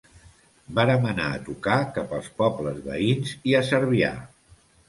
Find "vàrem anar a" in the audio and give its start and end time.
0.79-1.43